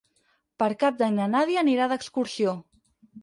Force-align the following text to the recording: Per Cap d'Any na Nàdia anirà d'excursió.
Per 0.61 0.69
Cap 0.83 0.97
d'Any 1.01 1.19
na 1.19 1.27
Nàdia 1.35 1.61
anirà 1.63 1.89
d'excursió. 1.91 2.57